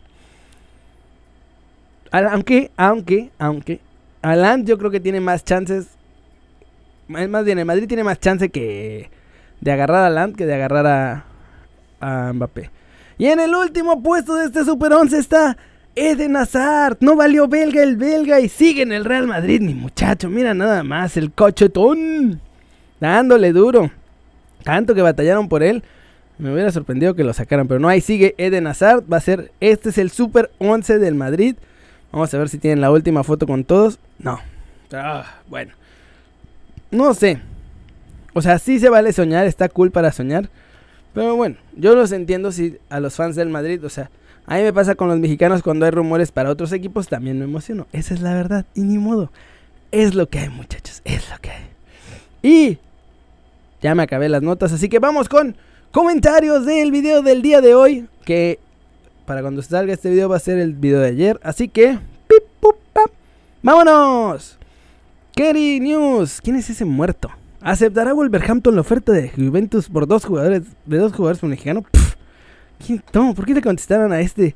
aunque, 2.11 2.69
aunque, 2.77 3.31
aunque, 3.39 3.79
Alan 4.21 4.65
yo 4.65 4.77
creo 4.77 4.91
que 4.91 4.99
tiene 4.99 5.19
más 5.19 5.43
chances. 5.43 5.87
Más 7.07 7.45
bien, 7.45 7.59
el 7.59 7.65
Madrid 7.65 7.87
tiene 7.87 8.03
más 8.03 8.19
chance 8.19 8.49
que 8.49 9.09
de 9.61 9.71
agarrar 9.71 10.05
a 10.05 10.09
Land 10.09 10.35
que 10.35 10.45
de 10.45 10.53
agarrar 10.53 10.85
a, 10.85 11.25
a 11.99 12.33
Mbappé. 12.33 12.69
Y 13.17 13.27
en 13.27 13.39
el 13.39 13.55
último 13.55 14.03
puesto 14.03 14.35
de 14.35 14.45
este 14.45 14.63
Super 14.63 14.93
11 14.93 15.17
está 15.17 15.57
Eden 15.95 16.35
Hazard. 16.35 16.97
No 16.99 17.15
valió 17.15 17.47
belga 17.47 17.81
el 17.81 17.95
belga 17.95 18.39
y 18.39 18.49
sigue 18.49 18.81
en 18.81 18.91
el 18.91 19.05
Real 19.05 19.27
Madrid, 19.27 19.61
mi 19.61 19.73
muchacho. 19.73 20.29
Mira 20.29 20.53
nada 20.53 20.83
más, 20.83 21.17
el 21.17 21.31
cochetón. 21.31 22.41
Dándole 22.99 23.53
duro. 23.53 23.91
Tanto 24.63 24.95
que 24.95 25.01
batallaron 25.01 25.47
por 25.47 25.63
él. 25.63 25.83
Me 26.37 26.51
hubiera 26.51 26.71
sorprendido 26.71 27.15
que 27.15 27.23
lo 27.23 27.33
sacaran, 27.33 27.67
pero 27.67 27.79
no, 27.79 27.87
ahí 27.87 28.01
sigue 28.01 28.35
Eden 28.37 28.67
Hazard. 28.67 29.03
Va 29.11 29.17
a 29.17 29.21
ser, 29.21 29.51
este 29.61 29.89
es 29.89 29.97
el 29.97 30.11
Super 30.11 30.51
11 30.57 30.99
del 30.99 31.15
Madrid. 31.15 31.55
Vamos 32.11 32.33
a 32.33 32.37
ver 32.37 32.49
si 32.49 32.57
tienen 32.57 32.81
la 32.81 32.91
última 32.91 33.23
foto 33.23 33.47
con 33.47 33.63
todos. 33.63 33.99
No. 34.19 34.39
Ah, 34.91 35.39
bueno. 35.47 35.73
No 36.91 37.13
sé. 37.13 37.39
O 38.33 38.41
sea, 38.41 38.59
sí 38.59 38.79
se 38.79 38.89
vale 38.89 39.13
soñar, 39.13 39.47
está 39.47 39.69
cool 39.69 39.91
para 39.91 40.11
soñar. 40.11 40.49
Pero 41.13 41.35
bueno, 41.37 41.55
yo 41.77 41.95
los 41.95 42.11
entiendo 42.11 42.51
si 42.51 42.77
a 42.89 42.99
los 42.99 43.15
fans 43.15 43.37
del 43.37 43.49
Madrid, 43.49 43.83
o 43.85 43.89
sea, 43.89 44.09
a 44.47 44.57
mí 44.57 44.63
me 44.63 44.73
pasa 44.73 44.95
con 44.95 45.07
los 45.07 45.19
mexicanos 45.19 45.63
cuando 45.63 45.85
hay 45.85 45.91
rumores 45.91 46.31
para 46.31 46.49
otros 46.49 46.71
equipos, 46.71 47.07
también 47.07 47.39
me 47.39 47.45
emociono. 47.45 47.87
Esa 47.91 48.13
es 48.13 48.21
la 48.21 48.33
verdad, 48.33 48.65
y 48.75 48.81
ni 48.81 48.97
modo. 48.97 49.31
Es 49.91 50.13
lo 50.13 50.27
que 50.27 50.39
hay, 50.39 50.49
muchachos, 50.49 51.01
es 51.03 51.29
lo 51.29 51.37
que 51.39 51.51
hay. 51.51 51.65
Y 52.43 52.77
ya 53.81 53.95
me 53.95 54.03
acabé 54.03 54.29
las 54.29 54.41
notas, 54.41 54.71
así 54.71 54.89
que 54.89 54.99
vamos 54.99 55.29
con 55.29 55.55
comentarios 55.91 56.65
del 56.65 56.91
video 56.91 57.21
del 57.21 57.41
día 57.41 57.61
de 57.61 57.73
hoy, 57.73 58.07
que 58.23 58.59
para 59.25 59.41
cuando 59.41 59.61
salga 59.61 59.93
este 59.93 60.09
video 60.09 60.29
va 60.29 60.37
a 60.37 60.39
ser 60.39 60.59
el 60.59 60.73
video 60.73 60.99
de 60.99 61.07
ayer, 61.07 61.39
así 61.41 61.67
que 61.67 61.97
pip, 62.27 62.43
vámonos. 63.63 64.57
Kerry 65.35 65.79
News, 65.79 66.39
¿quién 66.41 66.55
es 66.55 66.69
ese 66.69 66.85
muerto? 66.85 67.29
¿Aceptará 67.61 68.13
Wolverhampton 68.13 68.75
la 68.75 68.81
oferta 68.81 69.11
de 69.11 69.29
Juventus 69.29 69.89
por 69.89 70.05
dos 70.07 70.23
jugadores, 70.23 70.61
de 70.85 70.97
dos 70.97 71.13
jugadores 71.13 71.41
mexicanos? 71.41 71.83
¿Por 73.11 73.45
qué 73.45 73.53
le 73.53 73.61
contestaron 73.61 74.11
a 74.11 74.21
este? 74.21 74.55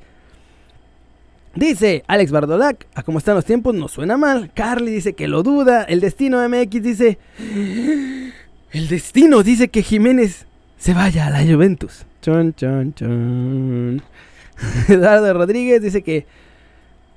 Dice 1.55 2.03
Alex 2.07 2.31
Bardolac, 2.31 2.87
a 2.93 3.03
cómo 3.03 3.17
están 3.17 3.35
los 3.35 3.45
tiempos, 3.45 3.73
no 3.73 3.87
suena 3.87 4.17
mal. 4.17 4.51
Carly 4.53 4.91
dice 4.91 5.13
que 5.13 5.27
lo 5.27 5.43
duda. 5.43 5.83
El 5.83 5.99
destino 5.99 6.47
MX 6.47 6.83
dice. 6.83 7.17
El 8.71 8.87
destino 8.87 9.41
dice 9.43 9.69
que 9.69 9.81
Jiménez 9.81 10.45
se 10.77 10.93
vaya 10.93 11.27
a 11.27 11.29
la 11.31 11.43
Juventus. 11.43 12.05
Chon, 12.21 12.53
chon, 12.53 12.93
chon. 12.93 14.01
Eduardo 14.87 15.33
Rodríguez 15.33 15.81
dice 15.81 16.03
que 16.03 16.27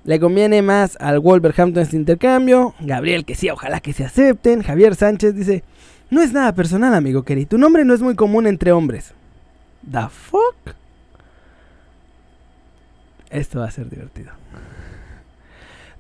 le 0.05 0.19
conviene 0.19 0.63
más 0.63 0.97
al 1.01 1.21
Wolverhampton 1.21 1.83
este 1.83 1.97
intercambio. 1.97 2.75
Gabriel 2.81 3.25
que 3.25 3.35
sí, 3.35 3.51
ojalá 3.51 3.81
que 3.81 3.93
se 3.93 4.05
acepten. 4.05 4.63
Javier 4.63 4.95
Sánchez 4.97 5.35
dice, 5.35 5.63
no 6.11 6.23
es 6.23 6.33
nada 6.33 6.55
personal, 6.55 6.95
amigo 6.95 7.23
querido. 7.23 7.51
Tu 7.51 7.59
nombre 7.59 7.85
no 7.85 7.95
es 7.95 8.01
muy 8.01 8.15
común 8.15 8.47
entre 8.47 8.73
hombres. 8.73 9.13
¿The 9.89 10.09
fuck? 10.09 10.75
Esto 13.33 13.61
va 13.61 13.67
a 13.67 13.71
ser 13.71 13.89
divertido. 13.89 14.31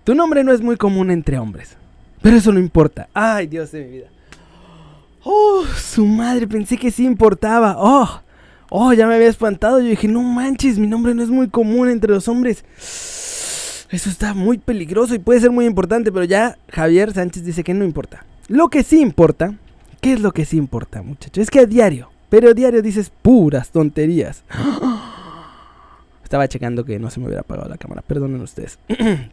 Tu 0.05 0.15
nombre 0.15 0.45
no 0.45 0.53
es 0.53 0.61
muy 0.61 0.77
común 0.77 1.11
entre 1.11 1.39
hombres. 1.39 1.77
Pero 2.21 2.37
eso 2.37 2.53
no 2.53 2.61
importa. 2.61 3.09
Ay, 3.15 3.47
Dios 3.47 3.73
de 3.73 3.85
mi 3.85 3.91
vida. 3.91 4.07
Oh, 5.25 5.65
su 5.77 6.05
madre, 6.05 6.47
pensé 6.47 6.77
que 6.77 6.91
sí 6.91 7.05
importaba. 7.05 7.77
Oh, 7.79 8.21
oh, 8.71 8.93
ya 8.93 9.07
me 9.07 9.15
había 9.15 9.29
espantado. 9.29 9.81
Yo 9.81 9.89
dije, 9.89 10.09
no 10.09 10.23
manches, 10.23 10.79
mi 10.79 10.87
nombre 10.87 11.15
no 11.15 11.23
es 11.23 11.31
muy 11.31 11.49
común 11.49 11.89
entre 11.89 12.13
los 12.13 12.29
hombres. 12.29 12.65
Eso 13.91 14.09
está 14.11 14.35
muy 14.35 14.59
peligroso 14.59 15.15
y 15.15 15.19
puede 15.19 15.41
ser 15.41 15.51
muy 15.51 15.67
importante, 15.67 16.13
pero 16.13 16.25
ya 16.25 16.57
Javier 16.71 17.13
Sánchez 17.13 17.45
dice 17.45 17.65
que 17.65 17.75
no 17.75 17.85
importa. 17.85 18.25
Lo 18.49 18.69
que 18.69 18.83
sí 18.83 19.01
importa, 19.01 19.55
¿qué 20.01 20.15
es 20.15 20.21
lo 20.21 20.33
que 20.33 20.45
sí 20.45 20.57
importa, 20.57 21.03
muchachos? 21.03 21.43
Es 21.43 21.51
que 21.51 21.61
a 21.61 21.67
diario, 21.67 22.11
pero 22.29 22.51
a 22.51 22.55
diario 22.55 22.83
dices 22.83 23.11
puras 23.23 23.71
tonterías. 23.71 24.45
Estaba 26.33 26.49
checando 26.49 26.87
que 26.87 26.99
no 26.99 27.11
se 27.11 27.21
me 27.21 27.27
hubiera 27.27 27.43
apagado 27.43 27.69
la 27.69 27.77
cámara, 27.77 28.01
perdonen 28.01 28.41
ustedes. 28.41 28.79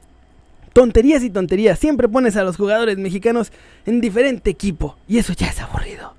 tonterías 0.74 1.24
y 1.24 1.30
tonterías. 1.30 1.80
Siempre 1.80 2.10
pones 2.10 2.36
a 2.36 2.44
los 2.44 2.58
jugadores 2.58 2.98
mexicanos 2.98 3.54
en 3.86 4.02
diferente 4.02 4.50
equipo 4.50 4.98
y 5.08 5.18
eso 5.18 5.32
ya 5.32 5.48
es 5.48 5.62
aburrido. 5.62 6.14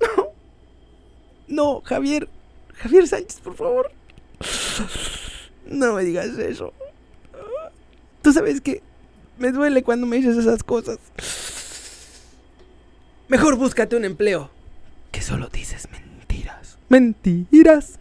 No, 0.00 0.28
no, 1.48 1.80
Javier, 1.80 2.28
Javier 2.74 3.08
Sánchez, 3.08 3.40
por 3.40 3.56
favor. 3.56 3.90
No 5.66 5.94
me 5.94 6.04
digas 6.04 6.38
eso. 6.38 6.72
Tú 8.22 8.32
sabes 8.32 8.60
que 8.60 8.80
me 9.38 9.50
duele 9.50 9.82
cuando 9.82 10.06
me 10.06 10.18
dices 10.18 10.36
esas 10.36 10.62
cosas. 10.62 10.98
Mejor 13.26 13.56
búscate 13.56 13.96
un 13.96 14.04
empleo. 14.04 14.50
Que 15.10 15.20
solo 15.20 15.48
dices 15.48 15.88
mentiras. 15.90 16.78
Mentiras. 16.88 17.98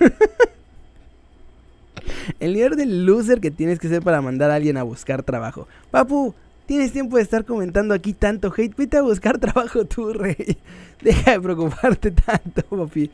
El 2.40 2.54
nivel 2.54 2.76
de 2.76 2.86
loser 2.86 3.40
que 3.40 3.50
tienes 3.50 3.78
que 3.78 3.88
ser 3.88 4.02
para 4.02 4.20
mandar 4.20 4.50
a 4.50 4.54
alguien 4.54 4.76
a 4.76 4.82
buscar 4.82 5.22
trabajo. 5.22 5.68
Papu, 5.90 6.34
tienes 6.66 6.92
tiempo 6.92 7.16
de 7.16 7.22
estar 7.22 7.44
comentando 7.44 7.94
aquí 7.94 8.12
tanto 8.12 8.52
hate. 8.56 8.76
Vete 8.76 8.96
a 8.96 9.02
buscar 9.02 9.38
trabajo 9.38 9.84
tú, 9.84 10.12
rey. 10.12 10.56
Deja 11.02 11.32
de 11.32 11.40
preocuparte 11.40 12.10
tanto, 12.26 12.62
papi. 12.62 13.10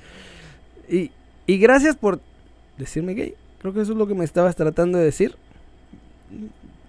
Y, 0.88 1.10
y 1.46 1.58
gracias 1.58 1.96
por 1.96 2.20
decirme 2.78 3.14
gay. 3.14 3.34
Creo 3.60 3.72
que 3.72 3.80
eso 3.80 3.92
es 3.92 3.98
lo 3.98 4.06
que 4.06 4.14
me 4.14 4.24
estabas 4.24 4.56
tratando 4.56 4.98
de 4.98 5.04
decir. 5.04 5.36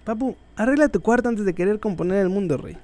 Papu, 0.04 0.36
arregla 0.56 0.88
tu 0.88 1.00
cuarto 1.00 1.28
antes 1.28 1.44
de 1.44 1.54
querer 1.54 1.80
componer 1.80 2.18
el 2.18 2.28
mundo, 2.28 2.56
rey. 2.56 2.76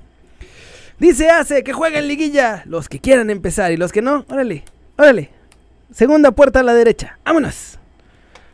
Dice 0.99 1.28
Hace 1.28 1.64
que 1.64 1.73
juega 1.73 1.99
en 1.99 2.09
liguilla. 2.09 2.62
Los 2.66 2.88
que 2.88 3.00
quieran 3.00 3.30
empezar 3.30 3.73
y 3.73 3.76
los 3.76 3.92
que 3.92 4.02
no, 4.02 4.25
órale, 4.28 4.64
órale. 4.97 5.30
Segunda 5.94 6.32
puerta 6.32 6.58
a 6.58 6.64
la 6.64 6.74
derecha. 6.74 7.18
Vámonos. 7.24 7.78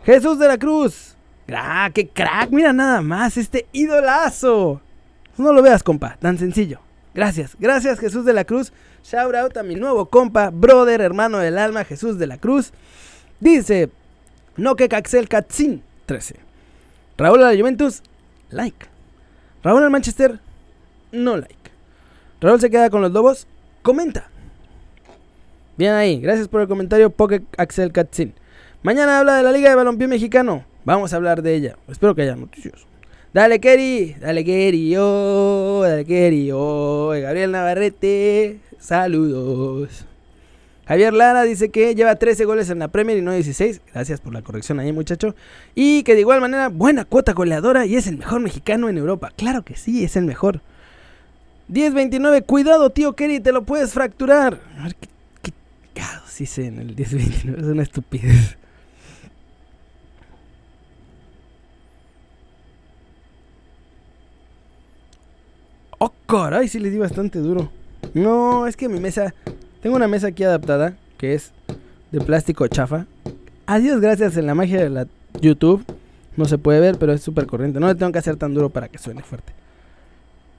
Jesús 0.04 0.38
de 0.38 0.46
la 0.46 0.58
Cruz. 0.58 1.16
¡Ah, 1.50 1.90
qué 1.92 2.06
crack! 2.06 2.50
Mira 2.50 2.74
nada 2.74 3.00
más 3.00 3.38
este 3.38 3.66
idolazo. 3.72 4.82
No 5.38 5.54
lo 5.54 5.62
veas, 5.62 5.82
compa. 5.82 6.18
Tan 6.20 6.36
sencillo. 6.36 6.80
Gracias, 7.14 7.56
gracias 7.58 7.98
Jesús 7.98 8.26
de 8.26 8.34
la 8.34 8.44
Cruz. 8.44 8.74
Shout 9.02 9.34
out 9.34 9.56
a 9.56 9.62
mi 9.62 9.74
nuevo 9.74 10.06
compa, 10.06 10.50
brother, 10.50 11.00
hermano 11.00 11.38
del 11.38 11.56
alma, 11.56 11.84
Jesús 11.84 12.18
de 12.18 12.26
la 12.26 12.36
Cruz. 12.36 12.72
Dice, 13.40 13.90
no 14.56 14.76
que 14.76 14.90
Caxel 14.90 15.26
Katzin 15.26 15.82
13. 16.04 16.36
Raúl 17.16 17.42
a 17.42 17.52
la 17.52 17.58
Juventus, 17.58 18.02
like. 18.50 18.86
Raúl 19.64 19.82
al 19.82 19.90
Manchester, 19.90 20.40
no 21.10 21.38
like. 21.38 21.70
Raúl 22.42 22.60
se 22.60 22.70
queda 22.70 22.90
con 22.90 23.00
los 23.00 23.12
lobos, 23.12 23.46
comenta. 23.80 24.28
Bien 25.80 25.94
ahí, 25.94 26.20
gracias 26.20 26.46
por 26.46 26.60
el 26.60 26.68
comentario, 26.68 27.08
Poke 27.08 27.40
Axel 27.56 27.90
Katzin. 27.90 28.34
Mañana 28.82 29.18
habla 29.18 29.36
de 29.36 29.42
la 29.42 29.50
Liga 29.50 29.70
de 29.70 29.76
Balompié 29.76 30.08
Mexicano. 30.08 30.66
Vamos 30.84 31.14
a 31.14 31.16
hablar 31.16 31.40
de 31.40 31.54
ella. 31.54 31.76
Espero 31.88 32.14
que 32.14 32.20
haya 32.20 32.36
noticias. 32.36 32.74
Dale, 33.32 33.60
Kerry. 33.60 34.14
Dale, 34.20 34.44
Kerry. 34.44 34.94
Oh, 34.98 35.80
dale, 35.82 36.04
Kerry. 36.04 36.50
Oh, 36.52 37.14
Gabriel 37.18 37.52
Navarrete. 37.52 38.58
Saludos. 38.78 40.04
Javier 40.84 41.14
Lara 41.14 41.44
dice 41.44 41.70
que 41.70 41.94
lleva 41.94 42.14
13 42.14 42.44
goles 42.44 42.68
en 42.68 42.78
la 42.78 42.88
Premier 42.88 43.16
y 43.16 43.22
no 43.22 43.32
16. 43.32 43.80
Gracias 43.94 44.20
por 44.20 44.34
la 44.34 44.42
corrección 44.42 44.80
ahí, 44.80 44.92
muchacho. 44.92 45.34
Y 45.74 46.02
que 46.02 46.12
de 46.12 46.20
igual 46.20 46.42
manera, 46.42 46.68
buena 46.68 47.06
cuota 47.06 47.32
goleadora 47.32 47.86
y 47.86 47.96
es 47.96 48.06
el 48.06 48.18
mejor 48.18 48.40
mexicano 48.40 48.90
en 48.90 48.98
Europa. 48.98 49.32
Claro 49.34 49.62
que 49.62 49.76
sí, 49.76 50.04
es 50.04 50.14
el 50.14 50.26
mejor. 50.26 50.60
10-29, 51.70 52.44
cuidado, 52.44 52.90
tío 52.90 53.14
Kerry, 53.14 53.40
te 53.40 53.52
lo 53.52 53.62
puedes 53.62 53.94
fracturar. 53.94 54.60
A 55.96 56.00
ver, 56.00 56.02
¿qué, 56.02 56.02
qué, 56.02 56.06
sí 56.28 56.46
sé 56.46 56.66
en 56.66 56.78
el 56.78 56.96
10-29? 56.96 57.58
Es 57.58 57.64
una 57.64 57.82
estupidez. 57.82 58.56
Oh, 65.98 66.12
caray, 66.26 66.66
sí 66.68 66.78
le 66.78 66.90
di 66.90 66.98
bastante 66.98 67.38
duro. 67.38 67.70
No, 68.14 68.66
es 68.66 68.76
que 68.76 68.88
mi 68.88 69.00
mesa 69.00 69.34
tengo 69.82 69.96
una 69.96 70.08
mesa 70.08 70.28
aquí 70.28 70.44
adaptada 70.44 70.96
que 71.18 71.34
es 71.34 71.52
de 72.10 72.20
plástico 72.20 72.66
chafa. 72.68 73.06
Adiós, 73.66 74.00
gracias 74.00 74.36
en 74.36 74.46
la 74.46 74.54
magia 74.54 74.80
de 74.80 74.90
la 74.90 75.06
YouTube. 75.40 75.84
No 76.36 76.46
se 76.46 76.58
puede 76.58 76.80
ver, 76.80 76.98
pero 76.98 77.12
es 77.12 77.22
súper 77.22 77.46
corriente. 77.46 77.80
No 77.80 77.86
le 77.86 77.94
tengo 77.94 78.12
que 78.12 78.18
hacer 78.18 78.36
tan 78.36 78.54
duro 78.54 78.70
para 78.70 78.88
que 78.88 78.98
suene 78.98 79.22
fuerte. 79.22 79.52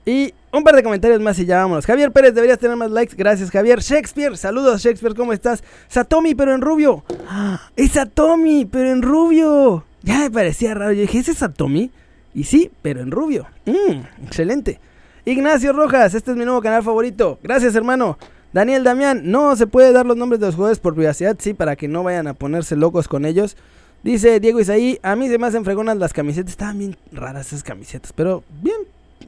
Y 0.05 0.33
un 0.51 0.63
par 0.63 0.75
de 0.75 0.83
comentarios 0.83 1.21
más 1.21 1.37
y 1.39 1.45
ya 1.45 1.57
vámonos. 1.57 1.85
Javier 1.85 2.11
Pérez, 2.11 2.33
deberías 2.33 2.59
tener 2.59 2.75
más 2.75 2.91
likes. 2.91 3.15
Gracias, 3.15 3.51
Javier. 3.51 3.79
Shakespeare, 3.79 4.35
saludos, 4.37 4.81
Shakespeare, 4.81 5.15
¿cómo 5.15 5.33
estás? 5.33 5.63
Satomi, 5.87 6.35
pero 6.35 6.53
en 6.53 6.61
rubio. 6.61 7.03
Es 7.75 7.91
Satomi, 7.91 8.65
pero 8.65 8.91
en 8.91 9.01
rubio. 9.01 9.85
Ya 10.03 10.19
me 10.19 10.31
parecía 10.31 10.73
raro. 10.73 10.93
Yo 10.93 11.01
dije, 11.01 11.19
¿ese 11.19 11.31
es 11.31 11.37
Satomi? 11.37 11.91
Y 12.33 12.45
sí, 12.45 12.71
pero 12.81 13.01
en 13.01 13.11
rubio. 13.11 13.47
Mmm, 13.65 14.25
excelente. 14.25 14.79
Ignacio 15.25 15.73
Rojas, 15.73 16.15
este 16.15 16.31
es 16.31 16.37
mi 16.37 16.45
nuevo 16.45 16.61
canal 16.61 16.81
favorito. 16.81 17.37
Gracias, 17.43 17.75
hermano. 17.75 18.17
Daniel 18.53 18.83
Damián, 18.83 19.21
no 19.25 19.55
se 19.55 19.67
puede 19.67 19.93
dar 19.93 20.05
los 20.05 20.17
nombres 20.17 20.39
de 20.39 20.47
los 20.47 20.55
jugadores 20.55 20.79
por 20.79 20.93
privacidad, 20.93 21.37
sí, 21.39 21.53
para 21.53 21.75
que 21.75 21.87
no 21.87 22.03
vayan 22.03 22.27
a 22.27 22.33
ponerse 22.33 22.75
locos 22.75 23.07
con 23.07 23.25
ellos. 23.25 23.55
Dice 24.03 24.39
Diego 24.39 24.59
Isaí, 24.59 24.99
a 25.03 25.15
mí 25.15 25.29
se 25.29 25.37
me 25.37 25.47
hacen 25.47 25.63
fregonas 25.63 25.97
las 25.97 26.11
camisetas, 26.11 26.51
estaban 26.51 26.79
bien 26.79 26.97
raras 27.11 27.47
esas 27.47 27.63
camisetas, 27.63 28.11
pero 28.13 28.43
bien, 28.61 28.77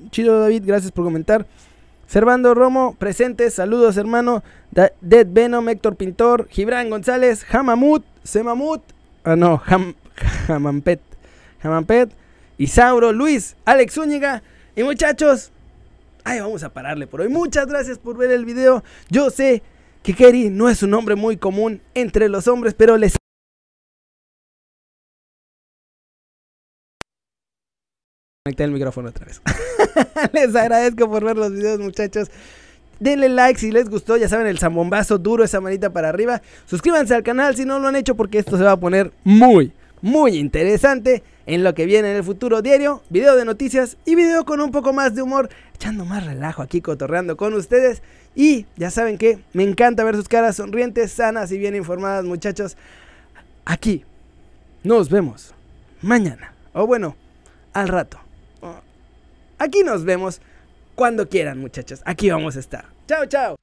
chido 0.10 0.40
David, 0.40 0.64
gracias 0.66 0.92
por 0.92 1.06
comentar. 1.06 1.46
Servando 2.08 2.54
Romo, 2.54 2.96
presentes, 3.00 3.54
saludos 3.54 3.98
hermano. 3.98 4.44
Dead 4.72 5.28
Venom, 5.30 5.68
Héctor 5.70 5.96
Pintor, 5.96 6.48
Gibran 6.50 6.90
González, 6.90 7.46
Hamamut, 7.52 8.04
Semamut, 8.24 8.82
ah 9.24 9.36
no, 9.36 9.62
Ham, 9.66 9.96
Hamampet, 10.48 11.00
Hamampet, 11.62 12.12
Isauro, 12.58 13.12
Luis, 13.12 13.56
Alex 13.66 13.94
Zúñiga 13.94 14.44
y 14.76 14.84
muchachos, 14.84 15.52
Ahí 16.26 16.40
vamos 16.40 16.64
a 16.64 16.70
pararle 16.70 17.06
por 17.06 17.22
hoy. 17.22 17.28
Muchas 17.28 17.68
gracias 17.68 17.98
por 17.98 18.18
ver 18.18 18.32
el 18.32 18.46
video. 18.46 18.84
Yo 19.10 19.30
sé 19.30 19.62
que 20.04 20.14
Kerry 20.14 20.50
no 20.50 20.70
es 20.70 20.82
un 20.82 20.92
nombre 20.92 21.16
muy 21.16 21.38
común 21.38 21.82
entre 21.94 22.30
los 22.30 22.48
hombres, 22.48 22.74
pero 22.74 22.98
les... 22.98 23.18
El 28.58 28.72
micrófono 28.72 29.10
otra 29.10 29.26
vez. 29.26 29.42
les 30.34 30.56
agradezco 30.56 31.10
por 31.10 31.24
ver 31.24 31.38
los 31.38 31.52
videos, 31.52 31.80
muchachos. 31.80 32.30
Denle 33.00 33.30
like 33.30 33.60
si 33.60 33.72
les 33.72 33.90
gustó, 33.90 34.18
ya 34.18 34.30
saben, 34.30 34.48
el 34.48 34.60
zambombazo 34.60 35.18
duro, 35.18 35.44
esa 35.44 35.60
manita 35.60 35.92
para 35.92 36.10
arriba. 36.10 36.42
Suscríbanse 36.66 37.16
al 37.16 37.24
canal 37.24 37.56
si 37.56 37.66
no 37.66 37.80
lo 37.80 37.88
han 37.88 37.96
hecho 37.96 38.16
porque 38.16 38.40
esto 38.40 38.58
se 38.58 38.64
va 38.64 38.74
a 38.74 38.80
poner 38.80 39.12
muy, 39.24 39.74
muy 40.02 40.38
interesante 40.38 41.24
en 41.46 41.64
lo 41.64 41.74
que 41.74 41.86
viene 41.86 42.12
en 42.12 42.18
el 42.18 42.24
futuro 42.24 42.62
diario, 42.62 43.02
video 43.10 43.36
de 43.36 43.46
noticias 43.46 43.98
y 44.06 44.16
video 44.16 44.46
con 44.46 44.62
un 44.62 44.72
poco 44.72 44.94
más 44.94 45.16
de 45.16 45.22
humor, 45.22 45.50
echando 45.76 46.06
más 46.06 46.26
relajo 46.26 46.62
aquí 46.62 46.82
cotorreando 46.82 47.36
con 47.36 47.54
ustedes. 47.54 48.02
Y 48.36 48.66
ya 48.78 48.90
saben 48.90 49.18
que 49.18 49.40
me 49.54 49.64
encanta 49.64 50.04
ver 50.04 50.16
sus 50.16 50.30
caras 50.30 50.56
sonrientes, 50.56 51.12
sanas 51.12 51.52
y 51.52 51.58
bien 51.58 51.76
informadas, 51.76 52.24
muchachos. 52.24 52.78
Aquí 53.66 54.06
nos 54.84 55.10
vemos 55.10 55.54
mañana. 56.02 56.54
O 56.74 56.88
bueno, 56.88 57.16
al 57.74 57.88
rato. 57.88 58.23
Aquí 59.64 59.82
nos 59.82 60.04
vemos 60.04 60.42
cuando 60.94 61.30
quieran, 61.30 61.58
muchachos. 61.58 62.02
Aquí 62.04 62.30
vamos 62.30 62.58
a 62.58 62.60
estar. 62.60 62.86
Chao, 63.08 63.26
chao. 63.26 63.63